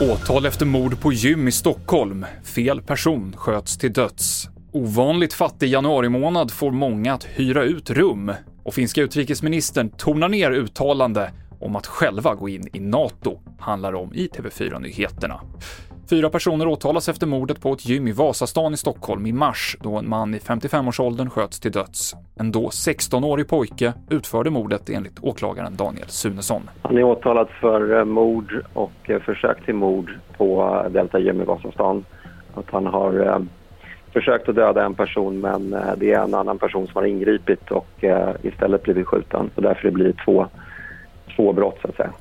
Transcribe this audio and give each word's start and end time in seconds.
Åtal 0.00 0.46
efter 0.46 0.66
mord 0.66 1.00
på 1.00 1.12
gym 1.12 1.48
i 1.48 1.52
Stockholm. 1.52 2.26
Fel 2.44 2.82
person 2.82 3.34
sköts 3.36 3.78
till 3.78 3.92
döds. 3.92 4.48
Ovanligt 4.72 5.34
fattig 5.34 5.68
januarimånad 5.68 6.50
får 6.50 6.70
många 6.70 7.14
att 7.14 7.24
hyra 7.24 7.62
ut 7.62 7.90
rum. 7.90 8.32
Och 8.64 8.74
finska 8.74 9.02
utrikesministern 9.02 9.90
tonar 9.90 10.28
ner 10.28 10.50
uttalande 10.50 11.32
om 11.60 11.76
att 11.76 11.86
själva 11.86 12.34
gå 12.34 12.48
in 12.48 12.68
i 12.72 12.80
NATO, 12.80 13.40
handlar 13.58 13.94
om 13.94 14.14
i 14.14 14.28
TV4-nyheterna. 14.28 15.40
Fyra 16.12 16.30
personer 16.30 16.68
åtalas 16.68 17.08
efter 17.08 17.26
mordet 17.26 17.60
på 17.60 17.72
ett 17.72 17.88
gym 17.88 18.08
i 18.08 18.12
Vasastan 18.12 18.74
i 18.74 18.76
Stockholm 18.76 19.26
i 19.26 19.32
mars 19.32 19.76
då 19.80 19.96
en 19.96 20.08
man 20.08 20.34
i 20.34 20.38
55-årsåldern 20.38 21.30
sköts 21.30 21.60
till 21.60 21.72
döds. 21.72 22.14
En 22.34 22.52
då 22.52 22.68
16-årig 22.68 23.48
pojke 23.48 23.92
utförde 24.10 24.50
mordet 24.50 24.90
enligt 24.90 25.18
åklagaren 25.22 25.76
Daniel 25.76 26.08
Sunesson. 26.08 26.70
Han 26.82 26.98
är 26.98 27.02
åtalad 27.02 27.48
för 27.60 27.98
eh, 27.98 28.04
mord 28.04 28.64
och 28.72 29.10
eh, 29.10 29.20
försök 29.20 29.64
till 29.64 29.74
mord 29.74 30.18
på 30.36 30.80
eh, 30.84 30.92
Delta 30.92 31.18
Gym 31.18 31.40
i 31.40 31.44
Vasastan. 31.44 32.04
Att 32.54 32.70
han 32.70 32.86
har 32.86 33.42
försökt 34.12 34.48
att 34.48 34.54
döda 34.54 34.84
en 34.84 34.94
person 34.94 35.40
men 35.40 35.76
det 35.96 36.12
är 36.12 36.24
en 36.24 36.34
annan 36.34 36.58
person 36.58 36.86
som 36.86 36.94
har 36.94 37.04
ingripit 37.04 37.70
och 37.70 38.04
istället 38.42 38.82
blivit 38.82 39.06
skjuten. 39.06 39.50
Så 39.54 39.60
därför 39.60 39.90
blir 39.90 40.04
det 40.04 40.24
två, 40.24 40.46
två 41.36 41.52
brott 41.52 41.78
så 41.82 41.88
att 41.88 41.96
säga. 41.96 42.12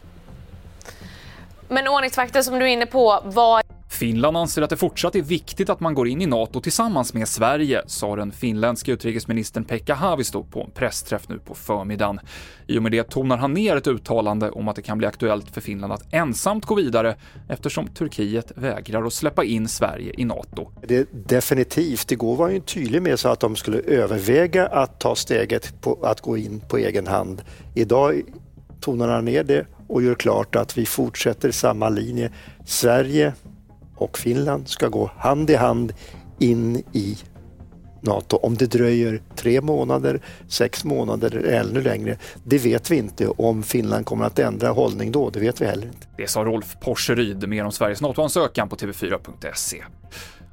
Men 1.72 1.88
ordningsvakter 1.88 2.42
som 2.42 2.60
du 2.60 2.66
är 2.66 2.70
inne 2.70 2.86
på, 2.86 3.20
vad 3.24 3.61
Finland 4.02 4.38
anser 4.38 4.62
att 4.62 4.70
det 4.70 4.78
fortsatt 4.78 5.16
är 5.16 5.22
viktigt 5.22 5.70
att 5.70 5.80
man 5.80 5.94
går 5.94 6.08
in 6.08 6.22
i 6.22 6.26
NATO 6.26 6.62
tillsammans 6.62 7.14
med 7.14 7.28
Sverige, 7.28 7.82
sa 7.88 8.16
den 8.16 8.32
finländske 8.32 8.92
utrikesministern 8.92 9.64
Pekka 9.64 9.94
Haavisto 9.94 10.44
på 10.44 10.62
en 10.62 10.72
pressträff 10.72 11.30
nu 11.30 11.40
på 11.40 11.56
förmiddagen. 11.56 12.20
I 12.68 12.78
och 12.78 12.84
med 12.84 12.92
det 12.92 13.04
tonar 13.04 13.38
han 13.38 13.54
ner 13.54 13.76
ett 13.76 13.88
uttalande 13.88 14.52
om 14.52 14.68
att 14.68 14.76
det 14.76 14.82
kan 14.82 14.98
bli 14.98 15.08
aktuellt 15.08 15.50
för 15.52 15.62
Finland 15.62 15.94
att 15.94 16.14
ensamt 16.14 16.66
gå 16.66 16.76
vidare 16.76 17.16
eftersom 17.50 17.88
Turkiet 17.88 18.52
vägrar 18.56 19.04
att 19.04 19.14
släppa 19.14 19.44
in 19.44 19.68
Sverige 19.68 20.14
i 20.18 20.26
NATO. 20.26 20.70
Det 20.88 21.08
definitivt. 21.28 22.12
Igår 22.12 22.36
var 22.36 22.46
han 22.46 22.54
ju 22.54 22.62
tydlig 22.62 23.02
med 23.02 23.20
så 23.20 23.30
att 23.30 23.40
de 23.40 23.56
skulle 23.56 23.80
överväga 23.80 24.68
att 24.68 25.00
ta 25.00 25.16
steget 25.16 25.82
på 25.82 26.00
att 26.04 26.22
gå 26.22 26.38
in 26.38 26.62
på 26.70 26.78
egen 26.78 27.08
hand. 27.08 27.42
Idag 27.76 28.22
tonar 28.80 29.08
han 29.08 29.26
ner 29.26 29.44
det 29.44 29.66
och 29.88 30.04
gör 30.04 30.16
klart 30.16 30.56
att 30.56 30.78
vi 30.78 30.86
fortsätter 30.86 31.52
samma 31.52 31.90
linje. 31.90 32.32
Sverige 32.66 33.34
och 34.02 34.18
Finland 34.18 34.68
ska 34.68 34.88
gå 34.88 35.12
hand 35.18 35.50
i 35.50 35.56
hand 35.56 35.94
in 36.40 36.78
i 36.78 37.18
Nato. 38.02 38.38
Om 38.38 38.56
det 38.58 38.66
dröjer 38.66 39.22
tre 39.36 39.62
månader, 39.62 40.22
sex 40.48 40.86
månader 40.86 41.36
eller 41.36 41.60
ännu 41.60 41.82
längre, 41.82 42.18
det 42.44 42.58
vet 42.58 42.92
vi 42.92 42.98
inte. 42.98 43.28
Om 43.28 43.64
Finland 43.64 44.06
kommer 44.06 44.26
att 44.26 44.40
ändra 44.40 44.70
hållning 44.70 45.12
då, 45.12 45.30
det 45.30 45.40
vet 45.40 45.62
vi 45.62 45.66
heller 45.66 45.88
inte. 45.88 46.08
Det 46.18 46.28
sa 46.28 46.44
Rolf 46.44 46.78
Porseryd, 46.82 47.50
mer 47.50 47.66
om 47.66 47.72
Sveriges 47.72 48.02
NATO-ansökan 48.02 48.70
på 48.70 48.76
TV4.se. 48.76 49.84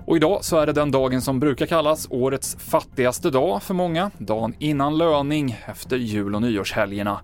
Och 0.06 0.16
idag 0.16 0.44
så 0.44 0.56
är 0.56 0.66
det 0.66 0.72
den 0.72 0.90
dagen 0.90 1.22
som 1.22 1.40
brukar 1.40 1.66
kallas 1.66 2.06
årets 2.10 2.56
fattigaste 2.60 3.30
dag 3.30 3.62
för 3.62 3.74
många, 3.74 4.10
dagen 4.18 4.54
innan 4.58 4.98
löning 4.98 5.60
efter 5.66 5.96
jul 5.96 6.34
och 6.34 6.42
nyårshelgerna. 6.42 7.20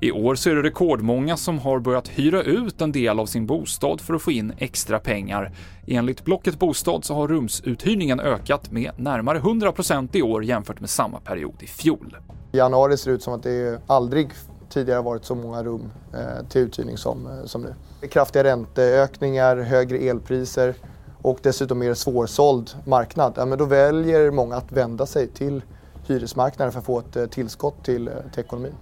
I 0.00 0.12
år 0.12 0.34
så 0.34 0.50
är 0.50 0.54
det 0.54 0.62
rekordmånga 0.62 1.36
som 1.36 1.58
har 1.58 1.78
börjat 1.78 2.08
hyra 2.08 2.42
ut 2.42 2.80
en 2.80 2.92
del 2.92 3.20
av 3.20 3.26
sin 3.26 3.46
bostad 3.46 4.00
för 4.00 4.14
att 4.14 4.22
få 4.22 4.32
in 4.32 4.52
extra 4.58 4.98
pengar. 4.98 5.52
Enligt 5.86 6.24
Blocket 6.24 6.58
Bostad 6.58 7.04
så 7.04 7.14
har 7.14 7.28
rumsuthyrningen 7.28 8.20
ökat 8.20 8.70
med 8.70 8.90
närmare 8.96 9.38
100% 9.38 10.08
i 10.12 10.22
år 10.22 10.44
jämfört 10.44 10.80
med 10.80 10.90
samma 10.90 11.20
period 11.20 11.54
i 11.60 11.66
fjol. 11.66 12.16
I 12.52 12.56
januari 12.56 12.96
ser 12.96 13.10
det 13.10 13.14
ut 13.14 13.22
som 13.22 13.34
att 13.34 13.42
det 13.42 13.80
aldrig 13.86 14.28
tidigare 14.68 15.02
varit 15.02 15.24
så 15.24 15.34
många 15.34 15.62
rum 15.62 15.90
eh, 16.14 16.46
till 16.48 16.60
uthyrning 16.60 16.96
som, 16.96 17.26
eh, 17.26 17.44
som 17.44 17.62
nu. 17.62 17.74
Kraftiga 18.08 18.44
ränteökningar, 18.44 19.56
högre 19.56 19.98
elpriser 19.98 20.74
och 21.22 21.38
dessutom 21.42 21.78
mer 21.78 21.94
svårsåld 21.94 22.70
marknad. 22.86 23.32
Ja, 23.36 23.44
men 23.44 23.58
då 23.58 23.64
väljer 23.64 24.30
många 24.30 24.56
att 24.56 24.72
vända 24.72 25.06
sig 25.06 25.28
till 25.28 25.62
hyresmarknaden 26.06 26.72
för 26.72 26.78
att 26.78 26.86
få 26.86 26.98
ett 26.98 27.16
eh, 27.16 27.26
tillskott 27.26 27.84
till, 27.84 28.10
till 28.32 28.40
ekonomin. 28.40 28.74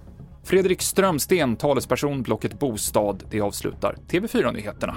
Fredrik 0.47 0.81
Strömsten, 0.81 1.55
talesperson 1.55 2.21
Blocket 2.21 2.59
Bostad, 2.59 3.23
det 3.29 3.41
avslutar 3.41 3.95
TV4-nyheterna. 4.07 4.95